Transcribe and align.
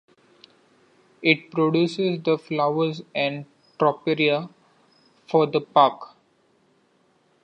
It 1.21 1.51
produces 1.51 2.23
the 2.23 2.39
flowers 2.39 3.03
and 3.13 3.45
topiary 3.77 4.47
for 5.27 5.45
the 5.45 5.61
park. 5.61 6.15